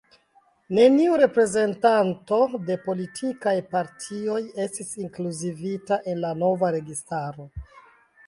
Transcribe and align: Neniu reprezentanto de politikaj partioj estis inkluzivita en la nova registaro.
Neniu 0.75 1.17
reprezentanto 1.21 2.39
de 2.69 2.77
politikaj 2.87 3.53
partioj 3.75 4.39
estis 4.65 4.95
inkluzivita 5.03 5.99
en 6.13 6.23
la 6.25 6.33
nova 6.45 6.73
registaro. 6.77 7.47